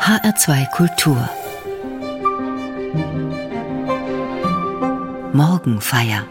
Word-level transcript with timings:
HR2 0.00 0.70
Kultur 0.70 1.28
Morgenfeier 5.34 6.26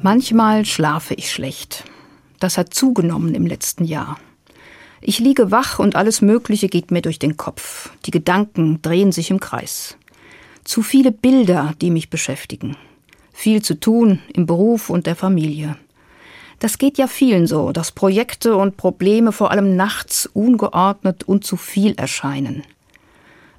Manchmal 0.00 0.64
schlafe 0.64 1.12
ich 1.12 1.30
schlecht. 1.30 1.84
Das 2.40 2.56
hat 2.56 2.72
zugenommen 2.72 3.34
im 3.34 3.46
letzten 3.46 3.84
Jahr. 3.84 4.18
Ich 5.02 5.18
liege 5.18 5.50
wach 5.50 5.78
und 5.78 5.96
alles 5.96 6.22
Mögliche 6.22 6.68
geht 6.68 6.90
mir 6.90 7.02
durch 7.02 7.18
den 7.18 7.36
Kopf. 7.36 7.90
Die 8.06 8.10
Gedanken 8.10 8.80
drehen 8.80 9.12
sich 9.12 9.30
im 9.30 9.38
Kreis. 9.38 9.98
Zu 10.64 10.82
viele 10.82 11.12
Bilder, 11.12 11.74
die 11.82 11.90
mich 11.90 12.08
beschäftigen. 12.08 12.78
Viel 13.34 13.60
zu 13.60 13.78
tun 13.78 14.20
im 14.32 14.46
Beruf 14.46 14.88
und 14.88 15.06
der 15.06 15.14
Familie. 15.14 15.76
Das 16.58 16.78
geht 16.78 16.96
ja 16.96 17.06
vielen 17.06 17.46
so, 17.46 17.72
dass 17.72 17.92
Projekte 17.92 18.56
und 18.56 18.76
Probleme 18.76 19.32
vor 19.32 19.50
allem 19.50 19.76
nachts 19.76 20.26
ungeordnet 20.26 21.24
und 21.24 21.44
zu 21.44 21.56
viel 21.56 21.94
erscheinen. 21.96 22.62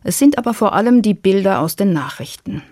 Es 0.04 0.17
sind 0.17 0.38
aber 0.38 0.54
vor 0.54 0.73
allem 0.73 1.02
die 1.02 1.13
Bilder 1.13 1.59
aus 1.59 1.76
den 1.76 1.94
Nachrichten. 1.94 2.63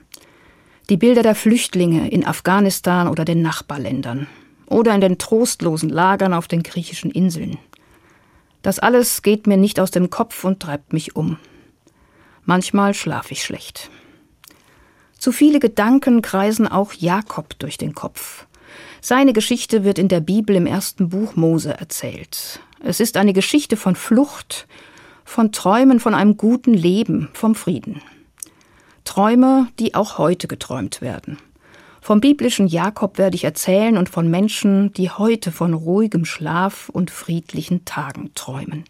Die 0.90 0.98
Bilder 0.98 1.22
der 1.22 1.36
Flüchtlinge 1.36 2.10
in 2.10 2.26
Afghanistan 2.26 3.08
oder 3.08 3.26
den 3.26 3.42
Nachbarländern 3.42 4.28
oder 4.68 4.96
in 4.96 5.02
den 5.02 5.18
trostlosen 5.18 5.90
Lagern 5.90 6.34
auf 6.34 6.48
den 6.48 6.64
griechischen 6.64 7.12
Inseln. 7.12 7.58
Das 8.62 8.80
alles 8.80 9.22
geht 9.22 9.48
mir 9.48 9.58
nicht 9.58 9.80
aus 9.80 9.92
dem 9.92 10.10
Kopf 10.10 10.44
und 10.44 10.60
treibt 10.60 10.92
mich 10.92 11.16
um. 11.16 11.38
Manchmal 12.46 12.94
schlafe 12.94 13.34
ich 13.34 13.44
schlecht. 13.44 13.90
Zu 15.18 15.32
viele 15.32 15.60
Gedanken 15.60 16.22
kreisen 16.22 16.68
auch 16.68 16.94
Jakob 16.94 17.58
durch 17.60 17.78
den 17.78 17.94
Kopf. 17.94 18.45
Seine 19.08 19.34
Geschichte 19.34 19.84
wird 19.84 20.00
in 20.00 20.08
der 20.08 20.20
Bibel 20.20 20.56
im 20.56 20.66
ersten 20.66 21.10
Buch 21.10 21.36
Mose 21.36 21.78
erzählt. 21.78 22.60
Es 22.80 23.00
ist 23.00 23.18
eine 23.18 23.34
Geschichte 23.34 23.78
von 23.78 23.96
Flucht, 23.96 24.66
von 25.24 25.52
Träumen 25.52 26.00
von 26.00 26.16
einem 26.16 26.38
guten 26.38 26.74
Leben, 26.74 27.30
vom 27.34 27.54
Frieden. 27.54 28.02
Träume, 29.04 29.68
die 29.78 29.94
auch 29.94 30.18
heute 30.18 30.48
geträumt 30.48 31.02
werden. 31.02 31.38
Vom 32.02 32.20
biblischen 32.20 32.66
Jakob 32.66 33.20
werde 33.20 33.36
ich 33.36 33.44
erzählen 33.44 33.98
und 33.98 34.10
von 34.10 34.28
Menschen, 34.28 34.92
die 34.94 35.12
heute 35.12 35.52
von 35.52 35.76
ruhigem 35.76 36.26
Schlaf 36.26 36.90
und 36.90 37.12
friedlichen 37.12 37.86
Tagen 37.86 38.32
träumen. 38.34 38.86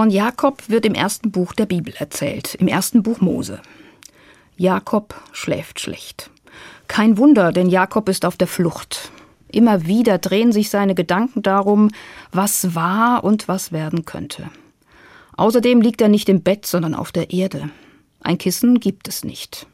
Von 0.00 0.08
Jakob 0.08 0.70
wird 0.70 0.86
im 0.86 0.94
ersten 0.94 1.30
Buch 1.30 1.52
der 1.52 1.66
Bibel 1.66 1.92
erzählt, 1.94 2.54
im 2.54 2.68
ersten 2.68 3.02
Buch 3.02 3.20
Mose. 3.20 3.60
Jakob 4.56 5.14
schläft 5.32 5.78
schlecht. 5.78 6.30
Kein 6.88 7.18
Wunder, 7.18 7.52
denn 7.52 7.68
Jakob 7.68 8.08
ist 8.08 8.24
auf 8.24 8.38
der 8.38 8.46
Flucht. 8.46 9.12
Immer 9.48 9.84
wieder 9.84 10.16
drehen 10.16 10.52
sich 10.52 10.70
seine 10.70 10.94
Gedanken 10.94 11.42
darum, 11.42 11.90
was 12.32 12.74
war 12.74 13.24
und 13.24 13.46
was 13.46 13.72
werden 13.72 14.06
könnte. 14.06 14.48
Außerdem 15.36 15.82
liegt 15.82 16.00
er 16.00 16.08
nicht 16.08 16.30
im 16.30 16.40
Bett, 16.42 16.64
sondern 16.64 16.94
auf 16.94 17.12
der 17.12 17.30
Erde. 17.30 17.68
Ein 18.22 18.38
Kissen 18.38 18.80
gibt 18.80 19.06
es 19.06 19.22
nicht. 19.22 19.66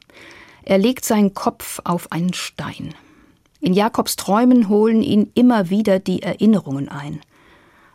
Er 0.65 0.79
legt 0.79 1.05
seinen 1.05 1.35
Kopf 1.35 1.81
auf 1.85 2.11
einen 2.11 2.33
Stein. 2.33 2.97
In 3.61 3.75
Jakobs 3.75 4.17
Träumen 4.17 4.69
holen 4.69 5.05
ihn 5.05 5.31
immer 5.35 5.71
wieder 5.71 6.01
die 6.01 6.25
Erinnerungen 6.25 6.89
ein. 6.89 7.21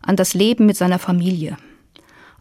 An 0.01 0.15
das 0.15 0.33
Leben 0.33 0.65
mit 0.65 0.77
seiner 0.77 0.97
Familie, 0.97 1.57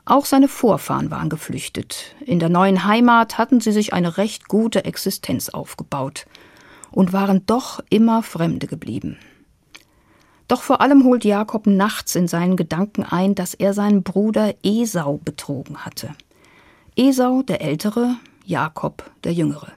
auch 0.05 0.25
seine 0.25 0.49
Vorfahren 0.49 1.11
waren 1.11 1.29
geflüchtet. 1.29 2.15
In 2.25 2.39
der 2.39 2.49
neuen 2.49 2.85
Heimat 2.85 3.39
hatten 3.39 3.61
sie 3.61 3.73
sich 3.73 3.93
eine 3.93 4.17
recht 4.17 4.49
gute 4.49 4.85
Existenz 4.85 5.49
aufgebaut 5.49 6.27
und 6.91 7.13
waren 7.13 7.45
doch 7.47 7.81
immer 7.91 8.23
Fremde 8.23 8.67
geblieben. 8.67 9.19
Doch 10.49 10.63
vor 10.63 10.81
allem 10.81 11.05
holt 11.05 11.25
Jakob 11.25 11.67
nachts 11.69 12.17
in 12.17 12.27
seinen 12.27 12.57
Gedanken 12.57 13.05
ein, 13.05 13.37
dass 13.37 13.55
er 13.55 13.73
seinen 13.73 14.03
Bruder 14.03 14.55
Esau 14.65 15.21
betrogen 15.25 15.85
hatte. 15.85 16.11
Esau 16.97 17.43
der 17.43 17.61
Ältere, 17.61 18.17
Jakob 18.45 19.09
der 19.23 19.33
Jüngere. 19.33 19.71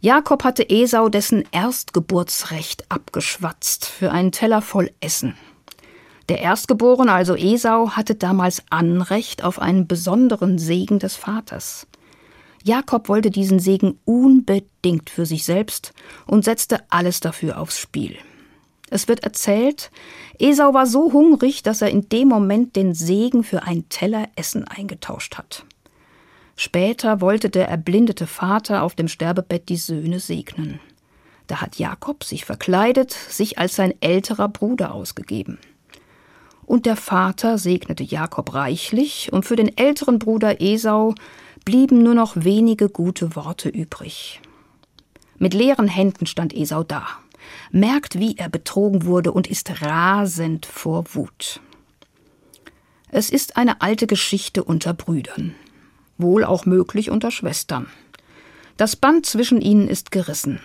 Jakob 0.00 0.44
hatte 0.44 0.68
Esau 0.68 1.08
dessen 1.08 1.44
Erstgeburtsrecht 1.50 2.90
abgeschwatzt 2.90 3.86
für 3.86 4.12
einen 4.12 4.30
Teller 4.30 4.62
voll 4.62 4.90
Essen. 5.00 5.36
Der 6.28 6.40
Erstgeborene, 6.40 7.12
also 7.12 7.34
Esau, 7.34 7.90
hatte 7.90 8.14
damals 8.14 8.62
Anrecht 8.70 9.42
auf 9.42 9.58
einen 9.58 9.86
besonderen 9.86 10.58
Segen 10.58 10.98
des 10.98 11.16
Vaters. 11.16 11.86
Jakob 12.64 13.08
wollte 13.08 13.30
diesen 13.30 13.58
Segen 13.58 13.98
unbedingt 14.04 15.10
für 15.10 15.26
sich 15.26 15.44
selbst 15.44 15.92
und 16.26 16.44
setzte 16.44 16.78
alles 16.90 17.20
dafür 17.20 17.58
aufs 17.58 17.78
Spiel. 17.78 18.16
Es 18.88 19.08
wird 19.08 19.24
erzählt, 19.24 19.90
Esau 20.38 20.74
war 20.74 20.86
so 20.86 21.12
hungrig, 21.12 21.62
dass 21.62 21.82
er 21.82 21.90
in 21.90 22.08
dem 22.10 22.28
Moment 22.28 22.76
den 22.76 22.94
Segen 22.94 23.42
für 23.42 23.62
einen 23.62 23.88
Teller 23.88 24.28
Essen 24.36 24.68
eingetauscht 24.68 25.38
hat. 25.38 25.64
Später 26.56 27.20
wollte 27.20 27.48
der 27.48 27.68
erblindete 27.68 28.26
Vater 28.26 28.82
auf 28.82 28.94
dem 28.94 29.08
Sterbebett 29.08 29.68
die 29.68 29.78
Söhne 29.78 30.20
segnen. 30.20 30.78
Da 31.46 31.60
hat 31.60 31.76
Jakob 31.76 32.22
sich 32.22 32.44
verkleidet, 32.44 33.10
sich 33.12 33.58
als 33.58 33.74
sein 33.74 33.94
älterer 34.00 34.48
Bruder 34.48 34.94
ausgegeben. 34.94 35.58
Und 36.72 36.86
der 36.86 36.96
Vater 36.96 37.58
segnete 37.58 38.02
Jakob 38.02 38.54
reichlich, 38.54 39.30
und 39.30 39.44
für 39.44 39.56
den 39.56 39.76
älteren 39.76 40.18
Bruder 40.18 40.62
Esau 40.62 41.14
blieben 41.66 42.02
nur 42.02 42.14
noch 42.14 42.32
wenige 42.34 42.88
gute 42.88 43.36
Worte 43.36 43.68
übrig. 43.68 44.40
Mit 45.36 45.52
leeren 45.52 45.86
Händen 45.86 46.24
stand 46.24 46.54
Esau 46.54 46.82
da, 46.82 47.06
merkt, 47.72 48.18
wie 48.18 48.38
er 48.38 48.48
betrogen 48.48 49.04
wurde 49.04 49.32
und 49.32 49.48
ist 49.48 49.82
rasend 49.82 50.64
vor 50.64 51.04
Wut. 51.12 51.60
Es 53.10 53.28
ist 53.28 53.58
eine 53.58 53.82
alte 53.82 54.06
Geschichte 54.06 54.64
unter 54.64 54.94
Brüdern, 54.94 55.54
wohl 56.16 56.42
auch 56.42 56.64
möglich 56.64 57.10
unter 57.10 57.30
Schwestern. 57.30 57.86
Das 58.78 58.96
Band 58.96 59.26
zwischen 59.26 59.60
ihnen 59.60 59.88
ist 59.88 60.10
gerissen. 60.10 60.58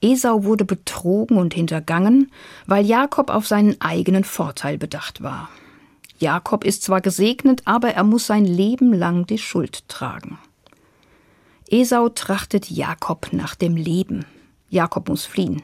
Esau 0.00 0.44
wurde 0.44 0.64
betrogen 0.64 1.38
und 1.38 1.54
hintergangen, 1.54 2.30
weil 2.66 2.84
Jakob 2.84 3.30
auf 3.30 3.46
seinen 3.46 3.80
eigenen 3.80 4.24
Vorteil 4.24 4.78
bedacht 4.78 5.22
war. 5.22 5.48
Jakob 6.18 6.64
ist 6.64 6.82
zwar 6.82 7.00
gesegnet, 7.00 7.62
aber 7.64 7.90
er 7.94 8.04
muss 8.04 8.26
sein 8.26 8.44
Leben 8.44 8.92
lang 8.92 9.26
die 9.26 9.38
Schuld 9.38 9.88
tragen. 9.88 10.38
Esau 11.68 12.08
trachtet 12.08 12.70
Jakob 12.70 13.28
nach 13.32 13.54
dem 13.54 13.76
Leben. 13.76 14.24
Jakob 14.70 15.08
muss 15.08 15.24
fliehen. 15.24 15.62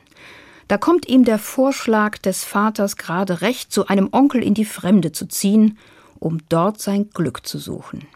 Da 0.69 0.79
kommt 0.79 1.09
ihm 1.09 1.25
der 1.25 1.39
Vorschlag 1.39 2.19
des 2.19 2.45
Vaters 2.45 2.97
gerade 2.97 3.41
recht, 3.41 3.73
zu 3.73 3.87
einem 3.87 4.09
Onkel 4.13 4.43
in 4.43 4.55
die 4.55 4.65
Fremde 4.65 5.13
zu 5.13 5.27
ziehen, 5.27 5.79
um 6.19 6.39
dort 6.49 6.81
sein 6.81 7.11
Glück 7.11 7.47
zu 7.47 7.59
suchen. 7.59 8.07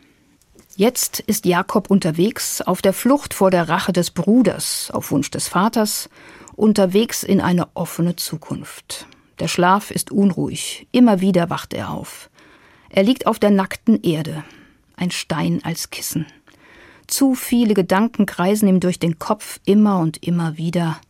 Jetzt 0.78 1.18
ist 1.18 1.44
Jakob 1.44 1.90
unterwegs, 1.90 2.62
auf 2.62 2.82
der 2.82 2.92
Flucht 2.92 3.34
vor 3.34 3.50
der 3.50 3.68
Rache 3.68 3.92
des 3.92 4.12
Bruders, 4.12 4.92
auf 4.92 5.10
Wunsch 5.10 5.28
des 5.28 5.48
Vaters, 5.48 6.08
unterwegs 6.54 7.24
in 7.24 7.40
eine 7.40 7.66
offene 7.74 8.14
Zukunft. 8.14 9.08
Der 9.40 9.48
Schlaf 9.48 9.90
ist 9.90 10.12
unruhig, 10.12 10.86
immer 10.92 11.20
wieder 11.20 11.50
wacht 11.50 11.74
er 11.74 11.90
auf. 11.90 12.30
Er 12.90 13.02
liegt 13.02 13.26
auf 13.26 13.40
der 13.40 13.50
nackten 13.50 14.00
Erde, 14.04 14.44
ein 14.94 15.10
Stein 15.10 15.62
als 15.64 15.90
Kissen. 15.90 16.26
Zu 17.08 17.34
viele 17.34 17.74
Gedanken 17.74 18.24
kreisen 18.24 18.68
ihm 18.68 18.78
durch 18.78 19.00
den 19.00 19.18
Kopf 19.18 19.58
immer 19.64 19.98
und 19.98 20.24
immer 20.24 20.58
wieder, 20.58 21.00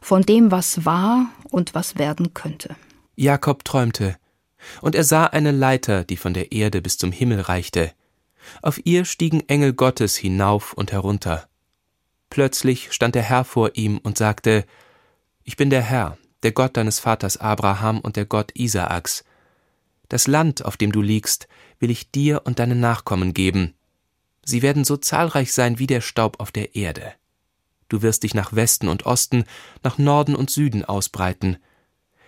von 0.00 0.22
dem, 0.22 0.50
was 0.50 0.86
war 0.86 1.26
und 1.50 1.74
was 1.74 1.98
werden 1.98 2.32
könnte. 2.32 2.76
Jakob 3.14 3.62
träumte, 3.62 4.16
und 4.80 4.94
er 4.94 5.04
sah 5.04 5.26
eine 5.26 5.50
Leiter, 5.50 6.04
die 6.04 6.16
von 6.16 6.32
der 6.32 6.50
Erde 6.50 6.80
bis 6.80 6.96
zum 6.96 7.12
Himmel 7.12 7.42
reichte. 7.42 7.92
Auf 8.62 8.80
ihr 8.84 9.04
stiegen 9.04 9.48
Engel 9.48 9.72
Gottes 9.72 10.16
hinauf 10.16 10.72
und 10.72 10.92
herunter. 10.92 11.48
Plötzlich 12.30 12.92
stand 12.92 13.14
der 13.14 13.22
Herr 13.22 13.44
vor 13.44 13.72
ihm 13.74 13.98
und 13.98 14.18
sagte 14.18 14.64
Ich 15.44 15.56
bin 15.56 15.70
der 15.70 15.82
Herr, 15.82 16.18
der 16.42 16.52
Gott 16.52 16.76
deines 16.76 17.00
Vaters 17.00 17.36
Abraham 17.38 18.00
und 18.00 18.16
der 18.16 18.26
Gott 18.26 18.52
Isaaks. 18.54 19.24
Das 20.08 20.26
Land, 20.26 20.64
auf 20.64 20.76
dem 20.76 20.92
du 20.92 21.02
liegst, 21.02 21.48
will 21.78 21.90
ich 21.90 22.10
dir 22.10 22.42
und 22.44 22.58
deinen 22.58 22.80
Nachkommen 22.80 23.34
geben. 23.34 23.74
Sie 24.44 24.62
werden 24.62 24.84
so 24.84 24.96
zahlreich 24.96 25.52
sein 25.52 25.78
wie 25.78 25.86
der 25.86 26.00
Staub 26.00 26.40
auf 26.40 26.50
der 26.52 26.74
Erde. 26.74 27.12
Du 27.88 28.02
wirst 28.02 28.22
dich 28.22 28.34
nach 28.34 28.54
Westen 28.54 28.88
und 28.88 29.06
Osten, 29.06 29.44
nach 29.82 29.98
Norden 29.98 30.34
und 30.34 30.50
Süden 30.50 30.84
ausbreiten. 30.84 31.58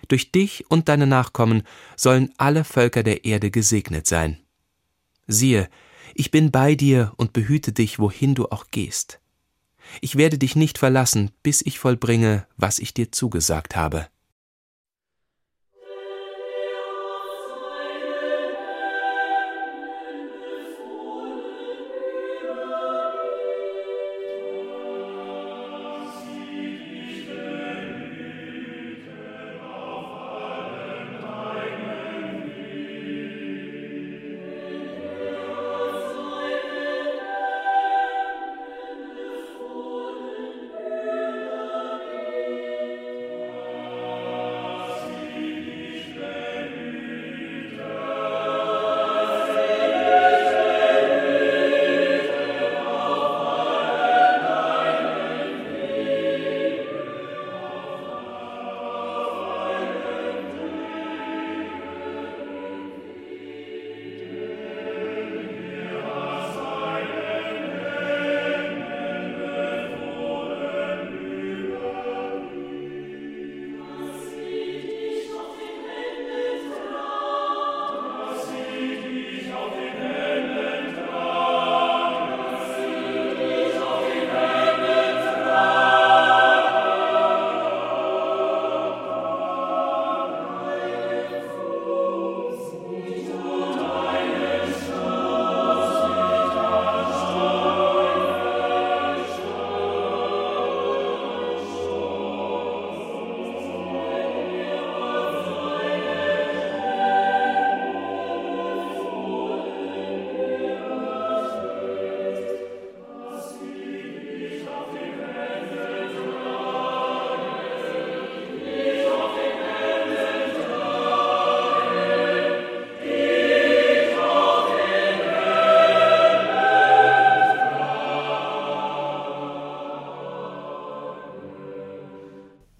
Durch 0.07 0.31
dich 0.31 0.69
und 0.69 0.89
deine 0.89 1.07
Nachkommen 1.07 1.63
sollen 1.95 2.33
alle 2.37 2.63
Völker 2.63 3.03
der 3.03 3.25
Erde 3.25 3.51
gesegnet 3.51 4.07
sein. 4.07 4.37
Siehe, 5.27 5.69
ich 6.13 6.31
bin 6.31 6.51
bei 6.51 6.75
dir 6.75 7.13
und 7.17 7.33
behüte 7.33 7.71
dich, 7.71 7.99
wohin 7.99 8.35
du 8.35 8.47
auch 8.49 8.67
gehst. 8.71 9.19
Ich 9.99 10.15
werde 10.15 10.37
dich 10.37 10.55
nicht 10.55 10.77
verlassen, 10.77 11.31
bis 11.43 11.61
ich 11.61 11.79
vollbringe, 11.79 12.47
was 12.57 12.79
ich 12.79 12.93
dir 12.93 13.11
zugesagt 13.11 13.75
habe. 13.75 14.07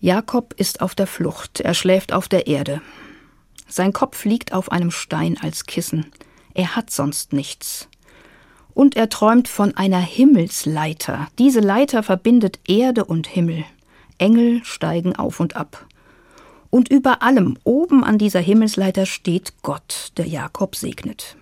Jakob 0.04 0.56
ist 0.58 0.82
auf 0.82 0.96
der 0.96 1.06
Flucht, 1.06 1.60
er 1.60 1.76
schläft 1.76 2.12
auf 2.12 2.28
der 2.28 2.48
Erde. 2.48 2.82
Sein 3.68 3.94
Kopf 3.94 4.26
liegt 4.26 4.52
auf 4.52 4.72
einem 4.72 4.90
Stein 4.90 5.38
als 5.40 5.68
Kissen. 5.68 6.08
Er 6.56 6.76
hat 6.76 6.90
sonst 6.90 7.34
nichts. 7.34 7.88
Und 8.74 8.96
er 8.96 9.10
träumt 9.10 9.48
von 9.48 9.78
einer 9.78 10.00
Himmelsleiter. 10.00 11.28
Diese 11.38 11.60
Leiter 11.60 12.02
verbindet 12.02 12.60
Erde 12.68 13.06
und 13.06 13.28
Himmel. 13.28 13.64
Engel 14.18 14.64
steigen 14.64 15.16
auf 15.16 15.40
und 15.40 15.56
ab. 15.56 15.86
Und 16.72 16.90
über 16.90 17.22
allem, 17.22 17.60
oben 17.64 18.04
an 18.04 18.18
dieser 18.18 18.40
Himmelsleiter 18.40 19.06
steht 19.06 19.54
Gott, 19.62 20.14
der 20.18 20.26
Jakob 20.26 20.76
segnet. 20.76 21.38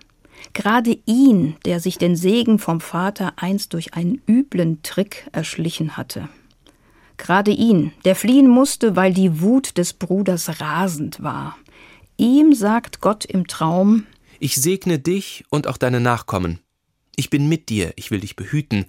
Gerade 0.52 0.98
ihn, 1.06 1.56
der 1.64 1.80
sich 1.80 1.96
den 1.96 2.14
Segen 2.14 2.58
vom 2.58 2.82
Vater 2.82 3.32
einst 3.36 3.72
durch 3.72 3.94
einen 3.94 4.20
üblen 4.28 4.82
Trick 4.82 5.28
erschlichen 5.32 5.96
hatte. 5.96 6.28
Gerade 7.20 7.50
ihn, 7.50 7.92
der 8.06 8.16
fliehen 8.16 8.48
musste, 8.48 8.96
weil 8.96 9.12
die 9.12 9.42
Wut 9.42 9.76
des 9.76 9.92
Bruders 9.92 10.58
rasend 10.58 11.22
war. 11.22 11.54
Ihm 12.16 12.54
sagt 12.54 13.02
Gott 13.02 13.26
im 13.26 13.46
Traum 13.46 14.06
Ich 14.38 14.56
segne 14.56 14.98
dich 14.98 15.44
und 15.50 15.66
auch 15.66 15.76
deine 15.76 16.00
Nachkommen. 16.00 16.60
Ich 17.16 17.28
bin 17.28 17.46
mit 17.46 17.68
dir, 17.68 17.92
ich 17.96 18.10
will 18.10 18.20
dich 18.20 18.36
behüten, 18.36 18.86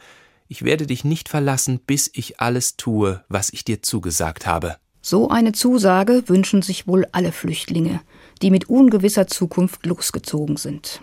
ich 0.47 0.63
werde 0.63 0.87
dich 0.87 1.03
nicht 1.03 1.27
verlassen, 1.27 1.81
bis 1.85 2.09
ich 2.13 2.39
alles 2.39 2.77
tue, 2.77 3.21
was 3.27 3.51
ich 3.51 3.65
dir 3.65 3.81
zugesagt 3.81 4.47
habe. 4.47 4.77
So 5.01 5.27
eine 5.27 5.51
Zusage 5.51 6.23
wünschen 6.27 6.61
sich 6.61 6.87
wohl 6.87 7.05
alle 7.11 7.33
Flüchtlinge, 7.33 7.99
die 8.41 8.49
mit 8.49 8.69
ungewisser 8.69 9.27
Zukunft 9.27 9.85
losgezogen 9.85 10.55
sind 10.55 11.01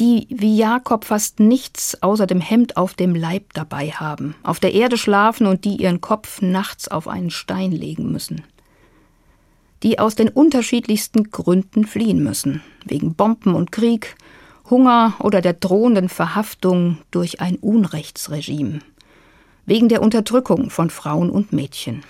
die 0.00 0.26
wie 0.30 0.56
Jakob 0.56 1.04
fast 1.04 1.40
nichts 1.40 2.02
außer 2.02 2.26
dem 2.26 2.40
Hemd 2.40 2.76
auf 2.76 2.94
dem 2.94 3.14
Leib 3.14 3.52
dabei 3.54 3.90
haben, 3.90 4.34
auf 4.42 4.60
der 4.60 4.74
Erde 4.74 4.96
schlafen 4.96 5.46
und 5.46 5.64
die 5.64 5.76
ihren 5.76 6.00
Kopf 6.00 6.42
nachts 6.42 6.88
auf 6.88 7.08
einen 7.08 7.30
Stein 7.30 7.72
legen 7.72 8.10
müssen. 8.10 8.44
Die 9.82 9.98
aus 9.98 10.14
den 10.14 10.28
unterschiedlichsten 10.28 11.30
Gründen 11.30 11.84
fliehen 11.84 12.22
müssen, 12.22 12.62
wegen 12.84 13.14
Bomben 13.14 13.54
und 13.54 13.72
Krieg, 13.72 14.16
Hunger 14.70 15.14
oder 15.18 15.40
der 15.40 15.54
drohenden 15.54 16.08
Verhaftung 16.08 16.98
durch 17.10 17.40
ein 17.40 17.56
Unrechtsregime, 17.56 18.78
wegen 19.66 19.88
der 19.88 20.02
Unterdrückung 20.02 20.70
von 20.70 20.90
Frauen 20.90 21.30
und 21.30 21.52
Mädchen. 21.52 22.02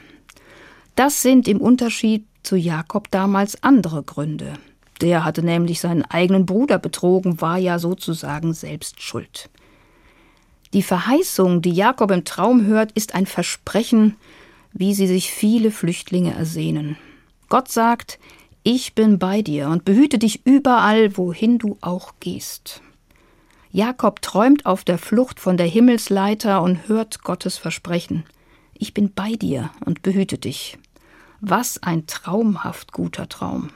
Das 0.94 1.22
sind 1.22 1.48
im 1.48 1.60
Unterschied 1.60 2.26
zu 2.42 2.56
Jakob 2.56 3.10
damals 3.10 3.62
andere 3.62 4.02
Gründe, 4.02 4.54
der 5.02 5.24
hatte 5.24 5.42
nämlich 5.42 5.80
seinen 5.80 6.04
eigenen 6.04 6.46
Bruder 6.46 6.78
betrogen, 6.78 7.40
war 7.40 7.58
ja 7.58 7.78
sozusagen 7.78 8.54
selbst 8.54 9.02
schuld. 9.02 9.50
Die 10.72 10.82
Verheißung, 10.82 11.60
die 11.60 11.72
Jakob 11.72 12.10
im 12.12 12.24
Traum 12.24 12.64
hört, 12.64 12.92
ist 12.92 13.14
ein 13.14 13.26
Versprechen, 13.26 14.16
wie 14.72 14.94
sie 14.94 15.06
sich 15.06 15.30
viele 15.30 15.70
Flüchtlinge 15.70 16.34
ersehnen. 16.34 16.96
Gott 17.50 17.68
sagt, 17.68 18.18
ich 18.62 18.94
bin 18.94 19.18
bei 19.18 19.42
dir 19.42 19.68
und 19.68 19.84
behüte 19.84 20.18
dich 20.18 20.46
überall, 20.46 21.16
wohin 21.18 21.58
du 21.58 21.76
auch 21.80 22.14
gehst. 22.20 22.80
Jakob 23.70 24.22
träumt 24.22 24.64
auf 24.64 24.84
der 24.84 24.98
Flucht 24.98 25.40
von 25.40 25.56
der 25.56 25.66
Himmelsleiter 25.66 26.62
und 26.62 26.88
hört 26.88 27.22
Gottes 27.22 27.58
Versprechen. 27.58 28.24
Ich 28.74 28.94
bin 28.94 29.12
bei 29.12 29.32
dir 29.32 29.70
und 29.84 30.02
behüte 30.02 30.38
dich. 30.38 30.78
Was 31.40 31.82
ein 31.82 32.06
traumhaft 32.06 32.92
guter 32.92 33.28
Traum. 33.28 33.70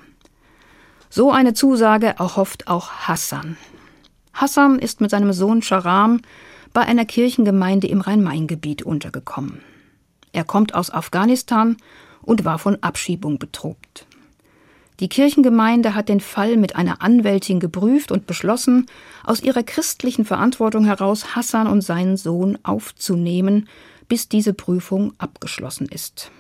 So 1.09 1.31
eine 1.31 1.55
Zusage 1.55 2.15
erhofft 2.19 2.69
auch 2.69 2.91
Hassan. 2.91 3.57
Hassan 4.33 4.79
ist 4.79 5.01
mit 5.01 5.11
seinem 5.11 5.33
Sohn 5.33 5.63
Sharam 5.63 6.21
bei 6.73 6.83
einer 6.83 7.07
Kirchengemeinde 7.07 7.87
im 7.87 8.01
Rhein-Main-Gebiet 8.01 8.83
untergekommen. 8.83 9.63
Er 10.33 10.45
kommt 10.45 10.75
aus 10.75 10.91
Afghanistan 10.91 11.79
und 12.21 12.45
war 12.45 12.59
von 12.59 12.83
Abschiebung 12.83 13.39
bedroht. 13.39 14.07
Die 15.01 15.09
Kirchengemeinde 15.09 15.95
hat 15.95 16.09
den 16.09 16.21
Fall 16.21 16.57
mit 16.57 16.77
einer 16.77 17.03
Anwältin 17.03 17.61
geprüft 17.61 18.11
und 18.11 18.27
beschlossen, 18.27 18.87
aus 19.25 19.43
ihrer 19.43 19.63
christlichen 19.63 20.25
Verantwortung 20.25 20.85
heraus 20.85 21.37
Hassan 21.37 21.67
und 21.67 21.83
seinen 21.83 22.17
Sohn 22.17 22.59
aufzunehmen, 22.63 23.69
bis 24.09 24.29
diese 24.29 24.55
Prüfung 24.55 25.13
abgeschlossen 25.19 25.87
ist. 25.89 26.31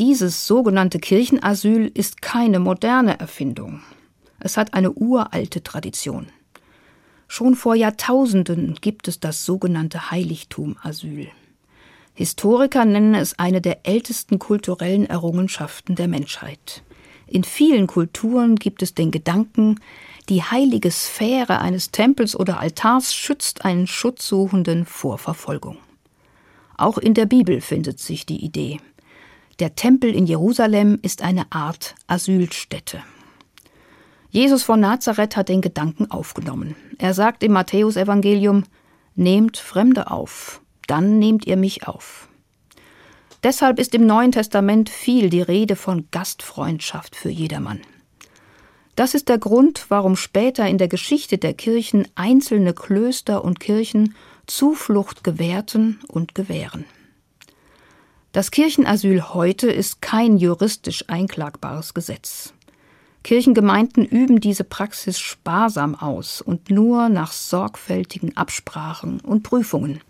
Dieses 0.00 0.46
sogenannte 0.46 0.98
Kirchenasyl 0.98 1.92
ist 1.92 2.22
keine 2.22 2.58
moderne 2.58 3.20
Erfindung. 3.20 3.82
Es 4.38 4.56
hat 4.56 4.72
eine 4.72 4.92
uralte 4.92 5.62
Tradition. 5.62 6.28
Schon 7.28 7.54
vor 7.54 7.74
Jahrtausenden 7.74 8.78
gibt 8.80 9.08
es 9.08 9.20
das 9.20 9.44
sogenannte 9.44 10.10
Heiligtum-Asyl. 10.10 11.28
Historiker 12.14 12.86
nennen 12.86 13.14
es 13.14 13.38
eine 13.38 13.60
der 13.60 13.86
ältesten 13.86 14.38
kulturellen 14.38 15.04
Errungenschaften 15.04 15.96
der 15.96 16.08
Menschheit. 16.08 16.82
In 17.26 17.44
vielen 17.44 17.86
Kulturen 17.86 18.56
gibt 18.56 18.80
es 18.82 18.94
den 18.94 19.10
Gedanken, 19.10 19.80
die 20.30 20.42
heilige 20.42 20.90
Sphäre 20.90 21.60
eines 21.60 21.90
Tempels 21.90 22.34
oder 22.34 22.58
Altars 22.58 23.14
schützt 23.14 23.66
einen 23.66 23.86
Schutzsuchenden 23.86 24.86
vor 24.86 25.18
Verfolgung. 25.18 25.76
Auch 26.78 26.96
in 26.96 27.12
der 27.12 27.26
Bibel 27.26 27.60
findet 27.60 28.00
sich 28.00 28.24
die 28.24 28.42
Idee. 28.42 28.80
Der 29.60 29.74
Tempel 29.74 30.14
in 30.14 30.26
Jerusalem 30.26 30.98
ist 31.02 31.20
eine 31.20 31.52
Art 31.52 31.94
Asylstätte. 32.06 33.02
Jesus 34.30 34.62
von 34.62 34.80
Nazareth 34.80 35.36
hat 35.36 35.50
den 35.50 35.60
Gedanken 35.60 36.10
aufgenommen. 36.10 36.76
Er 36.96 37.12
sagt 37.12 37.42
im 37.42 37.52
Matthäusevangelium: 37.52 38.64
Nehmt 39.16 39.58
Fremde 39.58 40.10
auf, 40.10 40.62
dann 40.86 41.18
nehmt 41.18 41.46
ihr 41.46 41.58
mich 41.58 41.86
auf. 41.86 42.30
Deshalb 43.42 43.78
ist 43.78 43.94
im 43.94 44.06
Neuen 44.06 44.32
Testament 44.32 44.88
viel 44.88 45.28
die 45.28 45.42
Rede 45.42 45.76
von 45.76 46.08
Gastfreundschaft 46.10 47.14
für 47.14 47.30
jedermann. 47.30 47.80
Das 48.96 49.12
ist 49.12 49.28
der 49.28 49.38
Grund, 49.38 49.86
warum 49.90 50.16
später 50.16 50.66
in 50.68 50.78
der 50.78 50.88
Geschichte 50.88 51.36
der 51.36 51.52
Kirchen 51.52 52.08
einzelne 52.14 52.72
Klöster 52.72 53.44
und 53.44 53.60
Kirchen 53.60 54.14
Zuflucht 54.46 55.22
gewährten 55.22 56.00
und 56.08 56.34
gewähren. 56.34 56.86
Das 58.32 58.52
Kirchenasyl 58.52 59.22
heute 59.34 59.68
ist 59.72 60.02
kein 60.02 60.36
juristisch 60.36 61.04
einklagbares 61.08 61.94
Gesetz. 61.94 62.54
Kirchengemeinden 63.24 64.04
üben 64.04 64.38
diese 64.40 64.62
Praxis 64.62 65.18
sparsam 65.18 65.96
aus 65.96 66.40
und 66.40 66.70
nur 66.70 67.08
nach 67.08 67.32
sorgfältigen 67.32 68.36
Absprachen 68.36 69.18
und 69.20 69.42
Prüfungen. 69.42 70.00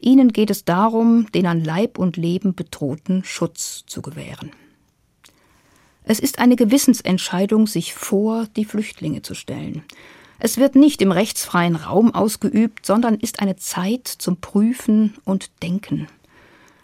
Ihnen 0.00 0.32
geht 0.32 0.50
es 0.50 0.64
darum, 0.64 1.26
den 1.32 1.46
an 1.46 1.64
Leib 1.64 1.98
und 1.98 2.16
Leben 2.16 2.54
bedrohten 2.54 3.24
Schutz 3.24 3.82
zu 3.86 4.02
gewähren. 4.02 4.52
Es 6.04 6.20
ist 6.20 6.38
eine 6.38 6.54
Gewissensentscheidung, 6.54 7.66
sich 7.66 7.92
vor 7.92 8.46
die 8.54 8.64
Flüchtlinge 8.64 9.22
zu 9.22 9.34
stellen. 9.34 9.82
Es 10.38 10.58
wird 10.58 10.76
nicht 10.76 11.02
im 11.02 11.10
rechtsfreien 11.10 11.74
Raum 11.74 12.14
ausgeübt, 12.14 12.86
sondern 12.86 13.16
ist 13.16 13.40
eine 13.40 13.56
Zeit 13.56 14.06
zum 14.06 14.36
Prüfen 14.36 15.14
und 15.24 15.50
Denken. 15.62 16.06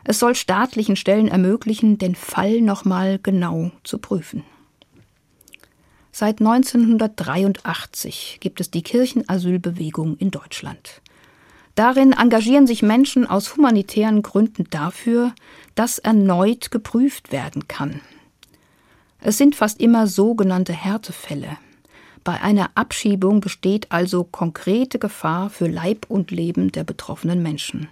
Es 0.08 0.20
soll 0.20 0.36
staatlichen 0.36 0.94
Stellen 0.94 1.26
ermöglichen, 1.26 1.98
den 1.98 2.14
Fall 2.14 2.60
nochmal 2.60 3.18
genau 3.20 3.72
zu 3.82 3.98
prüfen. 3.98 4.44
Seit 6.12 6.38
1983 6.38 8.38
gibt 8.40 8.60
es 8.60 8.70
die 8.70 8.82
Kirchenasylbewegung 8.82 10.16
in 10.18 10.30
Deutschland. 10.30 11.02
Darin 11.75 12.12
engagieren 12.12 12.68
sich 12.68 12.84
Menschen 12.84 13.26
aus 13.26 13.56
humanitären 13.56 14.22
Gründen 14.22 14.68
dafür, 14.70 15.34
dass 15.75 15.98
erneut 15.98 16.70
geprüft 16.70 17.32
werden 17.32 17.66
kann. 17.66 18.00
Es 19.20 19.38
sind 19.38 19.56
fast 19.56 19.80
immer 19.80 20.06
sogenannte 20.06 20.72
Härtefälle. 20.72 21.58
Bei 22.22 22.40
einer 22.40 22.70
Abschiebung 22.76 23.40
besteht 23.40 23.90
also 23.90 24.22
konkrete 24.22 25.00
Gefahr 25.00 25.50
für 25.50 25.66
Leib 25.66 26.06
und 26.08 26.30
Leben 26.30 26.70
der 26.70 26.84
betroffenen 26.84 27.42
Menschen 27.42 27.88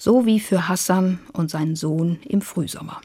so 0.00 0.24
wie 0.24 0.40
für 0.40 0.66
Hassan 0.66 1.18
und 1.34 1.50
seinen 1.50 1.76
Sohn 1.76 2.18
im 2.26 2.40
Frühsommer. 2.40 3.02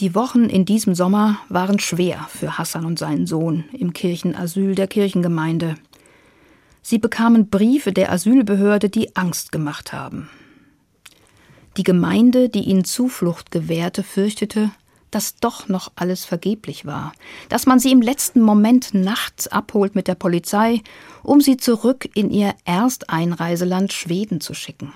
Die 0.00 0.16
Wochen 0.16 0.46
in 0.46 0.64
diesem 0.64 0.96
Sommer 0.96 1.38
waren 1.48 1.78
schwer 1.78 2.26
für 2.28 2.58
Hassan 2.58 2.84
und 2.84 2.98
seinen 2.98 3.28
Sohn 3.28 3.64
im 3.72 3.92
Kirchenasyl 3.92 4.74
der 4.74 4.88
Kirchengemeinde. 4.88 5.76
Sie 6.82 6.98
bekamen 6.98 7.48
Briefe 7.48 7.92
der 7.92 8.10
Asylbehörde, 8.10 8.90
die 8.90 9.14
Angst 9.14 9.52
gemacht 9.52 9.92
haben. 9.92 10.28
Die 11.76 11.84
Gemeinde, 11.84 12.48
die 12.48 12.64
ihnen 12.64 12.84
Zuflucht 12.84 13.52
gewährte, 13.52 14.02
fürchtete, 14.02 14.72
dass 15.12 15.36
doch 15.36 15.68
noch 15.68 15.92
alles 15.94 16.24
vergeblich 16.24 16.86
war, 16.86 17.12
dass 17.48 17.66
man 17.66 17.78
sie 17.78 17.92
im 17.92 18.02
letzten 18.02 18.40
Moment 18.40 18.94
nachts 18.94 19.46
abholt 19.46 19.94
mit 19.94 20.08
der 20.08 20.16
Polizei, 20.16 20.82
um 21.22 21.40
sie 21.40 21.56
zurück 21.56 22.08
in 22.14 22.30
ihr 22.30 22.54
Ersteinreiseland 22.64 23.92
Schweden 23.92 24.40
zu 24.40 24.54
schicken. 24.54 24.92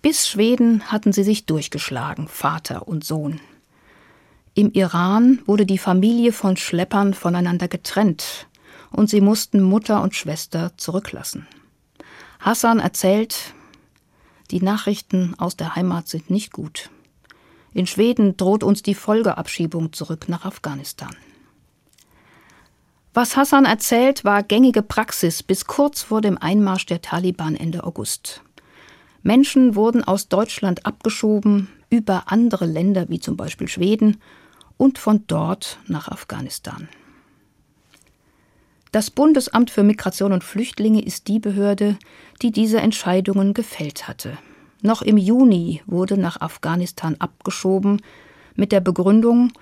Bis 0.00 0.28
Schweden 0.28 0.92
hatten 0.92 1.12
sie 1.12 1.24
sich 1.24 1.46
durchgeschlagen, 1.46 2.28
Vater 2.28 2.86
und 2.86 3.04
Sohn. 3.04 3.40
Im 4.54 4.72
Iran 4.72 5.40
wurde 5.46 5.66
die 5.66 5.78
Familie 5.78 6.32
von 6.32 6.56
Schleppern 6.56 7.14
voneinander 7.14 7.68
getrennt, 7.68 8.46
und 8.90 9.10
sie 9.10 9.20
mussten 9.20 9.60
Mutter 9.60 10.02
und 10.02 10.14
Schwester 10.14 10.72
zurücklassen. 10.76 11.46
Hassan 12.40 12.78
erzählt, 12.78 13.54
die 14.50 14.62
Nachrichten 14.62 15.34
aus 15.38 15.56
der 15.56 15.74
Heimat 15.74 16.08
sind 16.08 16.30
nicht 16.30 16.52
gut. 16.52 16.90
In 17.74 17.86
Schweden 17.86 18.36
droht 18.36 18.62
uns 18.62 18.82
die 18.82 18.94
Folgeabschiebung 18.94 19.92
zurück 19.92 20.28
nach 20.28 20.44
Afghanistan. 20.44 21.14
Was 23.14 23.36
Hassan 23.36 23.64
erzählt, 23.64 24.24
war 24.24 24.42
gängige 24.42 24.82
Praxis 24.82 25.42
bis 25.42 25.66
kurz 25.66 26.02
vor 26.02 26.20
dem 26.20 26.38
Einmarsch 26.38 26.86
der 26.86 27.02
Taliban 27.02 27.56
Ende 27.56 27.84
August. 27.84 28.42
Menschen 29.28 29.74
wurden 29.74 30.02
aus 30.02 30.28
Deutschland 30.28 30.86
abgeschoben 30.86 31.68
über 31.90 32.32
andere 32.32 32.64
Länder 32.64 33.10
wie 33.10 33.20
zum 33.20 33.36
Beispiel 33.36 33.68
Schweden 33.68 34.22
und 34.78 34.96
von 34.96 35.24
dort 35.26 35.78
nach 35.86 36.08
Afghanistan. 36.08 36.88
Das 38.90 39.10
Bundesamt 39.10 39.70
für 39.70 39.82
Migration 39.82 40.32
und 40.32 40.44
Flüchtlinge 40.44 41.02
ist 41.02 41.28
die 41.28 41.40
Behörde, 41.40 41.98
die 42.40 42.52
diese 42.52 42.80
Entscheidungen 42.80 43.52
gefällt 43.52 44.08
hatte. 44.08 44.38
Noch 44.80 45.02
im 45.02 45.18
Juni 45.18 45.82
wurde 45.84 46.16
nach 46.16 46.40
Afghanistan 46.40 47.16
abgeschoben 47.18 48.00
mit 48.54 48.72
der 48.72 48.80
Begründung, 48.80 49.52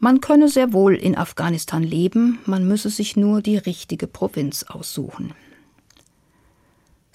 man 0.00 0.20
könne 0.20 0.50
sehr 0.50 0.74
wohl 0.74 0.94
in 0.96 1.16
Afghanistan 1.16 1.82
leben, 1.82 2.40
man 2.44 2.68
müsse 2.68 2.90
sich 2.90 3.16
nur 3.16 3.40
die 3.40 3.56
richtige 3.56 4.06
Provinz 4.06 4.64
aussuchen. 4.64 5.32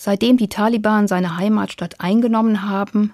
Seitdem 0.02 0.38
die 0.38 0.48
Taliban 0.48 1.10
seine 1.10 1.36
Heimatstadt 1.36 2.00
eingenommen 2.00 2.64
haben, 2.64 3.12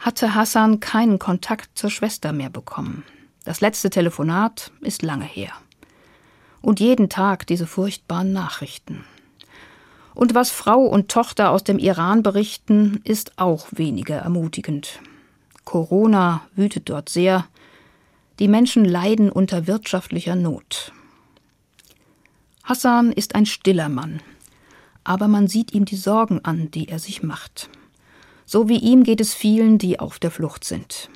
hatte 0.00 0.34
Hassan 0.34 0.80
keinen 0.80 1.20
Kontakt 1.20 1.78
zur 1.78 1.90
Schwester 1.90 2.32
mehr 2.32 2.50
bekommen. 2.50 3.04
Das 3.44 3.60
letzte 3.60 3.88
Telefonat 3.88 4.72
ist 4.80 5.02
lange 5.02 5.26
her. 5.26 5.52
Und 6.60 6.80
jeden 6.80 7.08
Tag 7.08 7.46
diese 7.46 7.68
furchtbaren 7.68 8.32
Nachrichten. 8.32 9.04
Und 10.12 10.34
was 10.34 10.50
Frau 10.50 10.80
und 10.80 11.08
Tochter 11.08 11.50
aus 11.50 11.62
dem 11.62 11.78
Iran 11.78 12.24
berichten, 12.24 13.00
ist 13.04 13.38
auch 13.38 13.68
weniger 13.70 14.16
ermutigend. 14.16 14.98
Corona 15.64 16.42
wütet 16.56 16.88
dort 16.88 17.10
sehr. 17.10 17.46
Die 18.40 18.48
Menschen 18.48 18.84
leiden 18.84 19.30
unter 19.30 19.68
wirtschaftlicher 19.68 20.34
Not. 20.34 20.90
Hassan 22.64 23.12
ist 23.12 23.36
ein 23.36 23.46
stiller 23.46 23.88
Mann, 23.88 24.20
aber 25.04 25.28
man 25.28 25.46
sieht 25.46 25.72
ihm 25.74 25.84
die 25.84 25.96
Sorgen 25.96 26.44
an, 26.44 26.70
die 26.70 26.88
er 26.88 26.98
sich 26.98 27.22
macht. 27.22 27.68
So 28.46 28.68
wie 28.68 28.78
ihm 28.78 29.04
geht 29.04 29.20
es 29.20 29.34
vielen, 29.34 29.78
die 29.78 30.00
auf 30.00 30.18
der 30.18 30.30
Flucht 30.30 30.64
sind. 30.64 31.08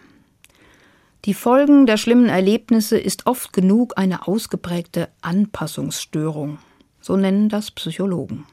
Die 1.24 1.34
Folgen 1.34 1.86
der 1.86 1.96
schlimmen 1.96 2.28
Erlebnisse 2.28 2.98
ist 2.98 3.26
oft 3.26 3.52
genug 3.52 3.94
eine 3.96 4.28
ausgeprägte 4.28 5.08
Anpassungsstörung, 5.20 6.58
so 7.00 7.16
nennen 7.16 7.48
das 7.48 7.70
Psychologen. 7.70 8.46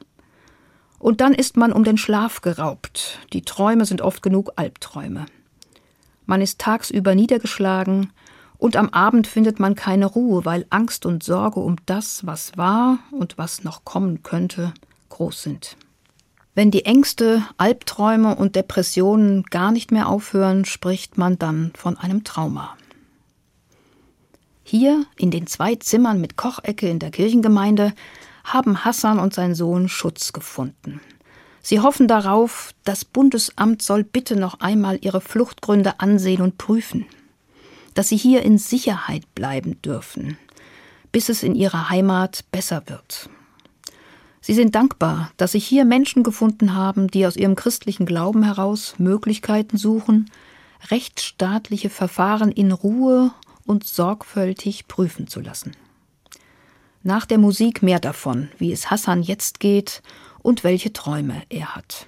Und 0.98 1.20
dann 1.20 1.32
ist 1.32 1.56
man 1.56 1.72
um 1.72 1.84
den 1.84 1.98
Schlaf 1.98 2.40
geraubt. 2.40 3.20
Die 3.32 3.42
Träume 3.42 3.84
sind 3.84 4.02
oft 4.02 4.22
genug 4.22 4.52
Albträume. 4.56 5.26
Man 6.24 6.40
ist 6.40 6.58
tagsüber 6.58 7.14
niedergeschlagen 7.14 8.12
und 8.58 8.76
am 8.76 8.88
Abend 8.88 9.26
findet 9.26 9.60
man 9.60 9.74
keine 9.74 10.06
Ruhe, 10.06 10.44
weil 10.44 10.66
Angst 10.70 11.06
und 11.06 11.22
Sorge 11.22 11.60
um 11.60 11.76
das, 11.86 12.26
was 12.26 12.56
war 12.56 12.98
und 13.12 13.38
was 13.38 13.62
noch 13.62 13.84
kommen 13.84 14.22
könnte, 14.22 14.74
groß 15.08 15.42
sind. 15.42 15.76
Wenn 16.54 16.70
die 16.70 16.86
Ängste, 16.86 17.44
Albträume 17.58 18.34
und 18.34 18.56
Depressionen 18.56 19.42
gar 19.44 19.72
nicht 19.72 19.92
mehr 19.92 20.08
aufhören, 20.08 20.64
spricht 20.64 21.18
man 21.18 21.38
dann 21.38 21.72
von 21.76 21.98
einem 21.98 22.24
Trauma. 22.24 22.76
Hier 24.64 25.04
in 25.16 25.30
den 25.30 25.46
zwei 25.46 25.76
Zimmern 25.76 26.20
mit 26.20 26.36
Kochecke 26.36 26.88
in 26.88 26.98
der 26.98 27.10
Kirchengemeinde 27.10 27.92
haben 28.42 28.84
Hassan 28.84 29.18
und 29.18 29.34
sein 29.34 29.54
Sohn 29.54 29.88
Schutz 29.88 30.32
gefunden. 30.32 31.00
Sie 31.62 31.80
hoffen 31.80 32.08
darauf, 32.08 32.72
das 32.84 33.04
Bundesamt 33.04 33.82
soll 33.82 34.02
bitte 34.02 34.34
noch 34.34 34.60
einmal 34.60 34.98
ihre 35.02 35.20
Fluchtgründe 35.20 36.00
ansehen 36.00 36.40
und 36.40 36.58
prüfen, 36.58 37.06
dass 37.94 38.08
sie 38.08 38.16
hier 38.16 38.42
in 38.42 38.56
Sicherheit 38.56 39.34
bleiben 39.34 39.82
dürfen, 39.82 40.38
bis 41.12 41.28
es 41.28 41.42
in 41.42 41.54
ihrer 41.54 41.90
Heimat 41.90 42.44
besser 42.50 42.84
wird. 42.86 43.28
Sie 44.46 44.54
sind 44.54 44.76
dankbar, 44.76 45.32
dass 45.38 45.52
sich 45.52 45.66
hier 45.66 45.84
Menschen 45.84 46.22
gefunden 46.22 46.76
haben, 46.76 47.08
die 47.08 47.26
aus 47.26 47.34
ihrem 47.34 47.56
christlichen 47.56 48.06
Glauben 48.06 48.44
heraus 48.44 48.94
Möglichkeiten 48.96 49.76
suchen, 49.76 50.30
rechtsstaatliche 50.88 51.90
Verfahren 51.90 52.52
in 52.52 52.70
Ruhe 52.70 53.32
und 53.64 53.82
sorgfältig 53.82 54.86
prüfen 54.86 55.26
zu 55.26 55.40
lassen. 55.40 55.72
Nach 57.02 57.26
der 57.26 57.38
Musik 57.38 57.82
mehr 57.82 57.98
davon, 57.98 58.48
wie 58.56 58.70
es 58.70 58.88
Hassan 58.88 59.24
jetzt 59.24 59.58
geht 59.58 60.00
und 60.44 60.62
welche 60.62 60.92
Träume 60.92 61.42
er 61.48 61.74
hat. 61.74 62.06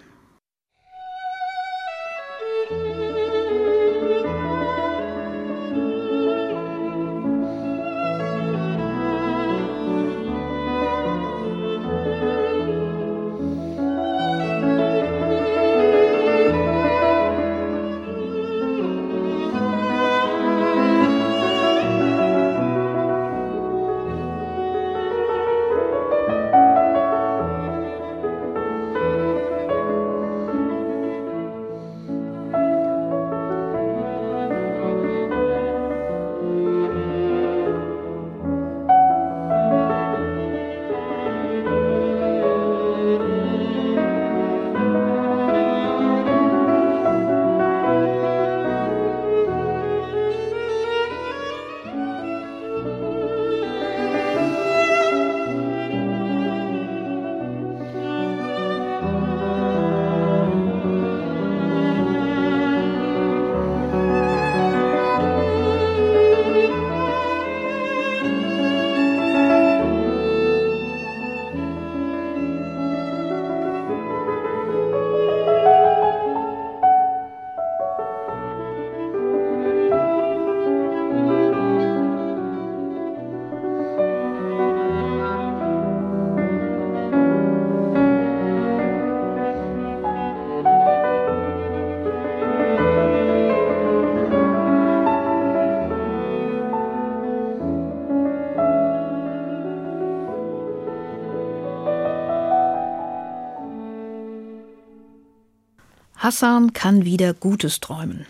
Hassan 106.19 106.73
kann 106.73 107.05
wieder 107.05 107.33
Gutes 107.33 107.79
träumen. 107.79 108.27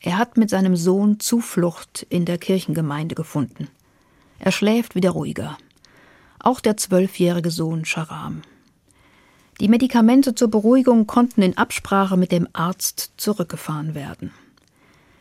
Er 0.00 0.16
hat 0.16 0.38
mit 0.38 0.48
seinem 0.48 0.74
Sohn 0.74 1.20
Zuflucht 1.20 2.06
in 2.08 2.24
der 2.24 2.38
Kirchengemeinde 2.38 3.14
gefunden. 3.14 3.68
Er 4.38 4.52
schläft 4.52 4.94
wieder 4.94 5.10
ruhiger. 5.10 5.58
Auch 6.38 6.60
der 6.60 6.78
zwölfjährige 6.78 7.50
Sohn 7.50 7.84
Sharam. 7.84 8.40
Die 9.60 9.68
Medikamente 9.68 10.34
zur 10.34 10.48
Beruhigung 10.48 11.06
konnten 11.06 11.42
in 11.42 11.58
Absprache 11.58 12.16
mit 12.16 12.32
dem 12.32 12.48
Arzt 12.54 13.12
zurückgefahren 13.18 13.94
werden. 13.94 14.32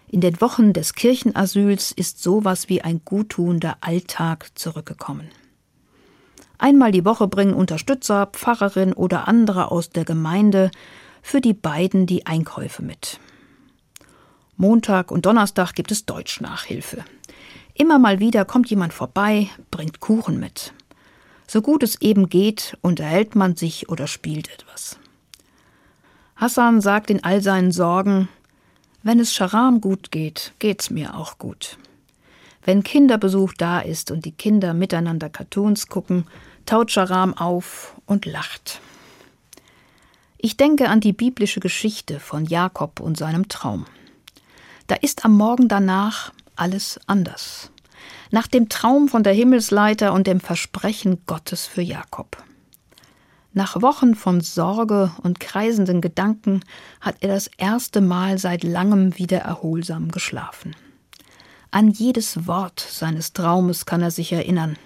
In 0.07 0.21
den 0.21 0.39
Wochen 0.39 0.71
des 0.71 0.93
Kirchenasyls 0.93 1.91
ist 1.91 2.23
sowas 2.23 2.69
wie 2.69 2.81
ein 2.81 3.01
guttuender 3.03 3.75
Alltag 3.81 4.51
zurückgekommen. 4.55 5.31
Einmal 6.57 6.93
die 6.93 7.03
Woche 7.03 7.27
bringen 7.27 7.53
Unterstützer, 7.53 8.27
Pfarrerin 8.27 8.93
oder 8.93 9.27
andere 9.27 9.69
aus 9.69 9.89
der 9.89 10.05
Gemeinde 10.05 10.71
für 11.25 11.41
die 11.41 11.55
beiden 11.55 12.05
die 12.05 12.27
Einkäufe 12.27 12.83
mit. 12.83 13.19
Montag 14.57 15.09
und 15.09 15.25
Donnerstag 15.25 15.73
gibt 15.73 15.91
es 15.91 16.05
Deutschnachhilfe. 16.05 17.03
Immer 17.73 17.97
mal 17.97 18.19
wieder 18.19 18.45
kommt 18.45 18.69
jemand 18.69 18.93
vorbei, 18.93 19.49
bringt 19.71 19.99
Kuchen 19.99 20.39
mit. 20.39 20.71
So 21.47 21.63
gut 21.63 21.81
es 21.81 21.99
eben 21.99 22.29
geht, 22.29 22.77
unterhält 22.81 23.33
man 23.33 23.55
sich 23.55 23.89
oder 23.89 24.05
spielt 24.05 24.51
etwas. 24.51 24.99
Hassan 26.35 26.79
sagt 26.79 27.09
in 27.09 27.23
all 27.23 27.41
seinen 27.41 27.71
Sorgen, 27.71 28.29
wenn 29.01 29.19
es 29.19 29.33
Sharam 29.33 29.81
gut 29.81 30.11
geht, 30.11 30.53
geht's 30.59 30.91
mir 30.91 31.15
auch 31.15 31.39
gut. 31.39 31.79
Wenn 32.63 32.83
Kinderbesuch 32.83 33.53
da 33.57 33.79
ist 33.79 34.11
und 34.11 34.25
die 34.25 34.31
Kinder 34.31 34.75
miteinander 34.75 35.29
Cartoons 35.29 35.87
gucken, 35.87 36.27
taut 36.67 36.91
Sharam 36.91 37.33
auf 37.33 37.95
und 38.05 38.27
lacht. 38.27 38.79
Ich 40.37 40.57
denke 40.57 40.89
an 40.89 40.99
die 40.99 41.13
biblische 41.13 41.59
Geschichte 41.59 42.19
von 42.19 42.45
Jakob 42.45 42.99
und 42.99 43.17
seinem 43.17 43.47
Traum. 43.47 43.85
Da 44.87 44.95
ist 44.95 45.25
am 45.25 45.35
Morgen 45.35 45.67
danach 45.67 46.31
alles 46.55 46.99
anders. 47.07 47.71
Nach 48.31 48.47
dem 48.47 48.69
Traum 48.69 49.07
von 49.07 49.23
der 49.23 49.33
Himmelsleiter 49.33 50.13
und 50.13 50.27
dem 50.27 50.39
Versprechen 50.39 51.21
Gottes 51.25 51.65
für 51.65 51.81
Jakob. 51.81 52.43
Nach 53.53 53.81
Wochen 53.81 54.15
von 54.15 54.41
Sorge 54.41 55.11
und 55.23 55.39
kreisenden 55.39 56.01
Gedanken 56.01 56.59
hat 56.99 57.15
er 57.21 57.29
das 57.29 57.47
erste 57.57 58.01
Mal 58.01 58.37
seit 58.37 58.63
langem 58.63 59.17
wieder 59.17 59.39
erholsam 59.39 60.11
geschlafen. 60.11 60.75
An 61.71 61.89
jedes 61.89 62.47
Wort 62.47 62.81
seines 62.81 63.31
Traumes 63.31 63.85
kann 63.85 64.01
er 64.01 64.11
sich 64.11 64.33
erinnern. 64.33 64.77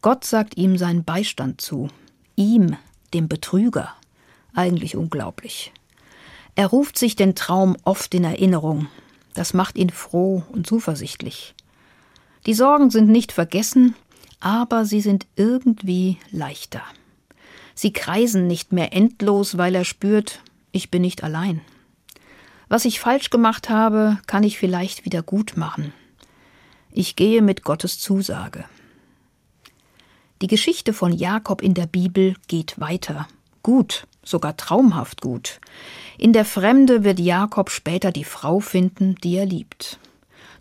Gott 0.00 0.24
sagt 0.24 0.56
ihm 0.56 0.78
seinen 0.78 1.04
Beistand 1.04 1.60
zu, 1.60 1.88
ihm, 2.36 2.76
dem 3.12 3.28
Betrüger. 3.28 3.94
Eigentlich 4.58 4.96
unglaublich. 4.96 5.72
Er 6.56 6.66
ruft 6.66 6.98
sich 6.98 7.14
den 7.14 7.36
Traum 7.36 7.76
oft 7.84 8.12
in 8.12 8.24
Erinnerung. 8.24 8.88
Das 9.32 9.54
macht 9.54 9.78
ihn 9.78 9.90
froh 9.90 10.42
und 10.50 10.66
zuversichtlich. 10.66 11.54
Die 12.44 12.54
Sorgen 12.54 12.90
sind 12.90 13.08
nicht 13.08 13.30
vergessen, 13.30 13.94
aber 14.40 14.84
sie 14.84 15.00
sind 15.00 15.28
irgendwie 15.36 16.18
leichter. 16.32 16.82
Sie 17.76 17.92
kreisen 17.92 18.48
nicht 18.48 18.72
mehr 18.72 18.92
endlos, 18.92 19.58
weil 19.58 19.76
er 19.76 19.84
spürt, 19.84 20.42
ich 20.72 20.90
bin 20.90 21.02
nicht 21.02 21.22
allein. 21.22 21.60
Was 22.66 22.84
ich 22.84 22.98
falsch 22.98 23.30
gemacht 23.30 23.70
habe, 23.70 24.18
kann 24.26 24.42
ich 24.42 24.58
vielleicht 24.58 25.04
wieder 25.04 25.22
gut 25.22 25.56
machen. 25.56 25.92
Ich 26.90 27.14
gehe 27.14 27.42
mit 27.42 27.62
Gottes 27.62 28.00
Zusage. 28.00 28.64
Die 30.42 30.48
Geschichte 30.48 30.92
von 30.92 31.12
Jakob 31.12 31.62
in 31.62 31.74
der 31.74 31.86
Bibel 31.86 32.34
geht 32.48 32.80
weiter. 32.80 33.28
Gut, 33.68 34.06
sogar 34.24 34.56
traumhaft 34.56 35.20
gut. 35.20 35.60
In 36.16 36.32
der 36.32 36.46
Fremde 36.46 37.04
wird 37.04 37.20
Jakob 37.20 37.68
später 37.68 38.12
die 38.12 38.24
Frau 38.24 38.60
finden, 38.60 39.16
die 39.16 39.36
er 39.36 39.44
liebt. 39.44 39.98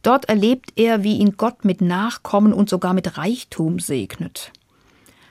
Dort 0.04 0.28
erlebt 0.28 0.74
er, 0.76 1.04
wie 1.04 1.16
ihn 1.20 1.38
Gott 1.38 1.64
mit 1.64 1.80
Nachkommen 1.80 2.52
und 2.52 2.70
sogar 2.70 2.94
mit 2.94 3.18
Reichtum 3.18 3.80
segnet. 3.80 4.52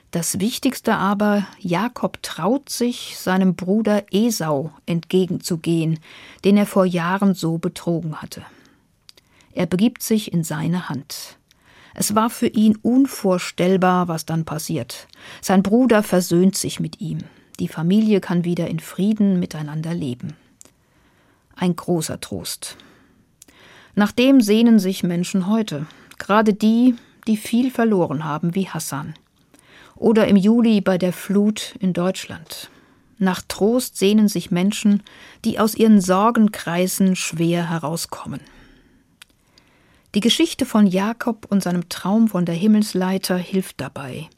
Das 0.09 0.39
Wichtigste 0.39 0.95
aber, 0.95 1.45
Jakob 1.59 2.23
traut 2.23 2.69
sich, 2.69 3.15
seinem 3.19 3.53
Bruder 3.53 4.05
Esau 4.09 4.71
entgegenzugehen, 4.87 5.99
den 6.45 6.57
er 6.57 6.65
vor 6.65 6.85
Jahren 6.85 7.35
so 7.35 7.59
betrogen 7.59 8.23
hatte. 8.23 8.41
Er 9.51 9.67
begibt 9.67 10.01
sich 10.01 10.33
in 10.33 10.43
seine 10.43 10.89
Hand. 10.89 11.37
Es 11.93 12.15
war 12.15 12.31
für 12.31 12.47
ihn 12.47 12.75
unvorstellbar, 12.81 14.07
was 14.07 14.25
dann 14.25 14.45
passiert. 14.45 15.07
Sein 15.41 15.61
Bruder 15.61 16.01
versöhnt 16.01 16.57
sich 16.57 16.79
mit 16.79 17.01
ihm. 17.01 17.19
Die 17.59 17.67
Familie 17.67 18.21
kann 18.21 18.43
wieder 18.43 18.67
in 18.67 18.79
Frieden 18.79 19.39
miteinander 19.39 19.93
leben. 19.93 20.35
Ein 21.55 21.75
großer 21.75 22.19
Trost. 22.21 22.77
Nach 23.95 24.11
dem 24.11 24.41
sehnen 24.41 24.77
sich 24.77 25.03
Menschen 25.03 25.47
heute, 25.47 25.87
gerade 26.19 26.53
die, 26.53 26.95
die 27.27 27.37
viel 27.37 27.71
verloren 27.71 28.23
haben, 28.23 28.53
wie 28.53 28.69
Hassan 28.69 29.15
oder 29.99 30.27
im 30.27 30.35
Juli 30.35 30.81
bei 30.81 30.97
der 30.97 31.13
Flut 31.13 31.75
in 31.79 31.93
Deutschland. 31.93 32.69
Nach 33.17 33.41
Trost 33.47 33.97
sehnen 33.97 34.27
sich 34.27 34.51
Menschen, 34.51 35.01
die 35.43 35.59
aus 35.59 35.75
ihren 35.75 36.01
Sorgenkreisen 36.01 37.15
schwer 37.15 37.69
herauskommen. 37.69 38.41
Die 40.15 40.21
Geschichte 40.21 40.65
von 40.65 40.87
Jakob 40.87 41.45
und 41.49 41.61
seinem 41.61 41.89
Traum 41.89 42.27
von 42.27 42.45
der 42.45 42.55
Himmelsleiter 42.55 43.37
hilft 43.37 43.81
dabei. 43.81 44.29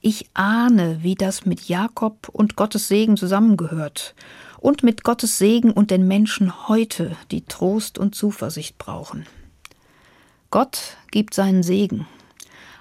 Ich 0.00 0.30
ahne, 0.34 0.98
wie 1.02 1.14
das 1.14 1.46
mit 1.46 1.68
Jakob 1.68 2.28
und 2.32 2.56
Gottes 2.56 2.88
Segen 2.88 3.16
zusammengehört 3.16 4.14
und 4.58 4.82
mit 4.82 5.04
Gottes 5.04 5.38
Segen 5.38 5.70
und 5.70 5.90
den 5.90 6.08
Menschen 6.08 6.68
heute, 6.68 7.16
die 7.30 7.42
Trost 7.42 7.98
und 7.98 8.14
Zuversicht 8.14 8.78
brauchen. 8.78 9.26
Gott 10.50 10.96
gibt 11.10 11.34
seinen 11.34 11.62
Segen 11.62 12.06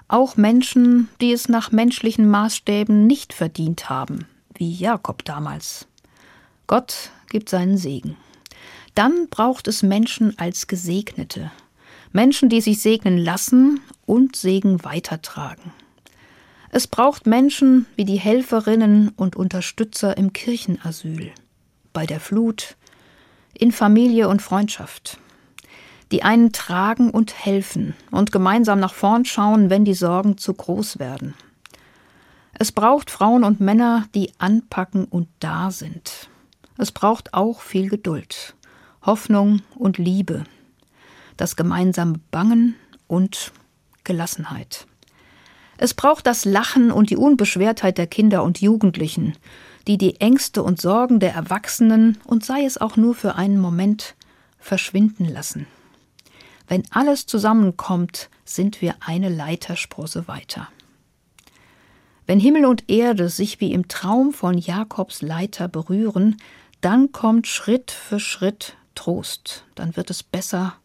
auch 0.07 0.37
Menschen, 0.37 1.09
die 1.19 1.33
es 1.33 1.49
nach 1.49 1.71
menschlichen 1.71 2.29
Maßstäben 2.29 3.07
nicht 3.07 3.33
verdient 3.33 3.89
haben, 3.89 4.25
wie 4.55 4.73
Jakob 4.73 5.25
damals. 5.25 5.87
Gott 6.65 7.11
gibt 7.29 7.49
seinen 7.49 7.77
Segen. 7.77 8.15
Dann 8.95 9.27
braucht 9.29 9.67
es 9.67 9.83
Menschen 9.83 10.37
als 10.39 10.67
Gesegnete, 10.67 11.51
Menschen, 12.11 12.49
die 12.49 12.61
sich 12.61 12.81
segnen 12.81 13.17
lassen 13.17 13.81
und 14.05 14.35
Segen 14.35 14.83
weitertragen. 14.83 15.71
Es 16.69 16.87
braucht 16.87 17.25
Menschen 17.25 17.85
wie 17.95 18.05
die 18.05 18.19
Helferinnen 18.19 19.09
und 19.09 19.35
Unterstützer 19.35 20.17
im 20.17 20.33
Kirchenasyl, 20.33 21.31
bei 21.93 22.05
der 22.05 22.19
Flut, 22.19 22.75
in 23.53 23.71
Familie 23.71 24.27
und 24.27 24.41
Freundschaft 24.41 25.19
die 26.11 26.23
einen 26.23 26.51
tragen 26.53 27.09
und 27.09 27.45
helfen 27.45 27.93
und 28.11 28.31
gemeinsam 28.31 28.79
nach 28.79 28.93
vorn 28.93 29.25
schauen, 29.25 29.69
wenn 29.69 29.85
die 29.85 29.93
Sorgen 29.93 30.37
zu 30.37 30.53
groß 30.53 30.99
werden. 30.99 31.33
Es 32.53 32.71
braucht 32.71 33.11
Frauen 33.11 33.43
und 33.43 33.59
Männer, 33.59 34.05
die 34.15 34.31
anpacken 34.39 35.05
und 35.05 35.27
da 35.39 35.69
sind. 35.69 36.29
Es 36.77 36.91
braucht 36.91 37.33
auch 37.33 37.61
viel 37.61 37.89
Geduld, 37.89 38.55
Hoffnung 39.03 39.61
und 39.75 39.97
Liebe, 39.97 40.43
das 41.37 41.55
gemeinsame 41.55 42.19
Bangen 42.31 42.75
und 43.07 43.53
Gelassenheit. 44.03 44.87
Es 45.77 45.93
braucht 45.93 46.25
das 46.25 46.43
Lachen 46.43 46.91
und 46.91 47.11
die 47.11 47.17
Unbeschwertheit 47.17 47.97
der 47.97 48.07
Kinder 48.07 48.43
und 48.43 48.61
Jugendlichen, 48.61 49.33
die 49.87 49.97
die 49.97 50.19
Ängste 50.19 50.63
und 50.63 50.81
Sorgen 50.81 51.19
der 51.19 51.33
Erwachsenen 51.33 52.17
und 52.25 52.43
sei 52.43 52.65
es 52.65 52.79
auch 52.79 52.97
nur 52.97 53.13
für 53.13 53.35
einen 53.35 53.59
Moment 53.59 54.15
verschwinden 54.59 55.25
lassen. 55.25 55.67
Wenn 56.67 56.83
alles 56.91 57.27
zusammenkommt, 57.27 58.29
sind 58.43 58.81
wir 58.81 58.95
eine 58.99 59.29
Leitersprosse 59.29 60.27
weiter. 60.27 60.67
Wenn 62.25 62.41
Himmel 62.41 62.65
und 62.65 62.89
Erde 62.89 63.29
sich 63.29 63.61
wie 63.61 63.71
im 63.71 63.87
Traum 63.87 64.33
von 64.33 64.57
Jakobs 64.57 65.21
Leiter 65.21 65.69
berühren, 65.69 66.37
dann 66.81 67.13
kommt 67.13 67.47
Schritt 67.47 67.91
für 67.91 68.19
Schritt 68.19 68.75
Trost, 68.95 69.65
dann 69.75 69.95
wird 69.95 70.09
es 70.09 70.23
besser, 70.23 70.75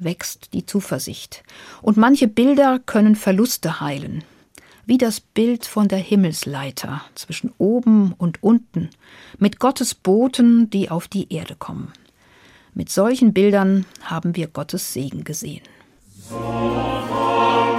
wächst 0.00 0.52
die 0.52 0.66
Zuversicht. 0.66 1.44
Und 1.82 1.96
manche 1.96 2.26
Bilder 2.26 2.78
können 2.78 3.14
Verluste 3.14 3.80
heilen, 3.80 4.24
wie 4.86 4.98
das 4.98 5.20
Bild 5.20 5.66
von 5.66 5.88
der 5.88 5.98
Himmelsleiter 5.98 7.02
zwischen 7.14 7.52
oben 7.58 8.12
und 8.18 8.42
unten, 8.42 8.90
mit 9.38 9.60
Gottes 9.60 9.94
Boten, 9.94 10.68
die 10.70 10.90
auf 10.90 11.06
die 11.06 11.32
Erde 11.32 11.54
kommen. 11.54 11.92
Mit 12.74 12.90
solchen 12.90 13.32
Bildern 13.32 13.84
haben 14.02 14.36
wir 14.36 14.48
Gottes 14.48 14.92
Segen 14.92 15.24
gesehen. 15.24 15.62
So 16.28 17.69